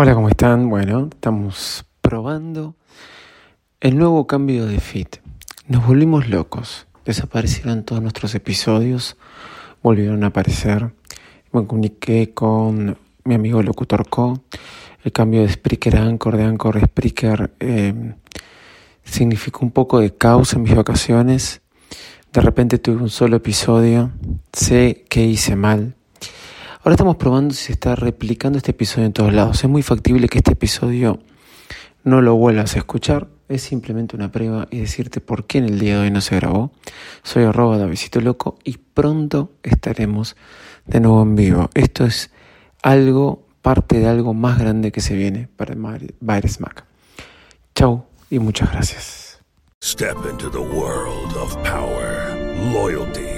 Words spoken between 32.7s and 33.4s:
a escuchar.